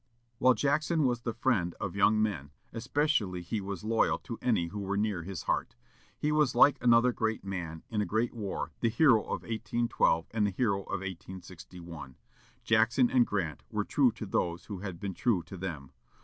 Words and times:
While 0.39 0.55
Jackson 0.55 1.03
was 1.03 1.21
the 1.21 1.31
friend 1.35 1.75
of 1.79 1.95
young 1.95 2.19
men, 2.23 2.49
especially 2.73 3.43
he 3.43 3.61
was 3.61 3.83
loyal 3.83 4.17
to 4.23 4.39
any 4.41 4.69
who 4.69 4.79
were 4.79 4.97
near 4.97 5.21
his 5.21 5.43
heart. 5.43 5.75
He 6.17 6.31
was 6.31 6.55
like 6.55 6.79
another 6.83 7.11
great 7.11 7.43
man, 7.45 7.83
in 7.87 8.01
a 8.01 8.05
great 8.07 8.33
war, 8.33 8.71
the 8.79 8.89
hero 8.89 9.21
of 9.21 9.43
1812 9.43 10.25
and 10.31 10.47
the 10.47 10.49
hero 10.49 10.81
of 10.81 11.01
1861. 11.01 12.15
Jackson 12.63 13.11
and 13.11 13.27
Grant 13.27 13.61
were 13.69 13.85
true 13.85 14.11
to 14.13 14.25
those 14.25 14.65
who 14.65 14.79
had 14.79 14.99
been 14.99 15.13
true 15.13 15.43
to 15.43 15.55
them. 15.55 15.91